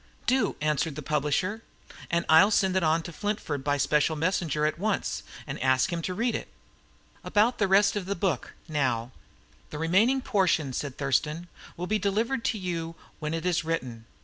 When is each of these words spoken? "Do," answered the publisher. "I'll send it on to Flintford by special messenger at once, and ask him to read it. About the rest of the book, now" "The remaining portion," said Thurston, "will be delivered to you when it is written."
"Do," 0.25 0.55
answered 0.61 0.95
the 0.95 1.03
publisher. 1.03 1.61
"I'll 2.11 2.49
send 2.49 2.75
it 2.75 2.81
on 2.81 3.03
to 3.03 3.11
Flintford 3.13 3.63
by 3.63 3.77
special 3.77 4.15
messenger 4.15 4.65
at 4.65 4.79
once, 4.79 5.21
and 5.45 5.61
ask 5.61 5.93
him 5.93 6.01
to 6.01 6.15
read 6.15 6.33
it. 6.33 6.47
About 7.23 7.59
the 7.59 7.67
rest 7.67 7.95
of 7.95 8.07
the 8.07 8.15
book, 8.15 8.53
now" 8.67 9.11
"The 9.69 9.77
remaining 9.77 10.19
portion," 10.21 10.73
said 10.73 10.97
Thurston, 10.97 11.49
"will 11.77 11.85
be 11.85 11.99
delivered 11.99 12.43
to 12.45 12.57
you 12.57 12.95
when 13.19 13.35
it 13.35 13.45
is 13.45 13.63
written." 13.63 14.05